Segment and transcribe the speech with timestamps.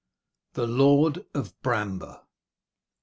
[0.53, 2.21] THE LORD OF BRAMBER.